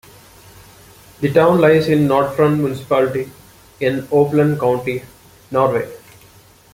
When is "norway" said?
5.51-5.91